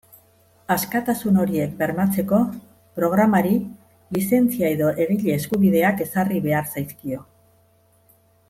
[0.75, 2.39] Askatasun horiek bermatzeko,
[2.99, 3.53] programari
[4.17, 7.25] lizentzia edo egile-eskubideak ezarri behar zaizkio.